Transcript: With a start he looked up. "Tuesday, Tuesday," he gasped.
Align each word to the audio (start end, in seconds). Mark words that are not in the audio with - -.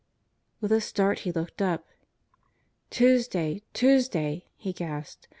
With 0.61 0.71
a 0.71 0.81
start 0.81 1.19
he 1.19 1.31
looked 1.31 1.61
up. 1.61 1.85
"Tuesday, 2.89 3.61
Tuesday," 3.71 4.45
he 4.57 4.73
gasped. 4.73 5.27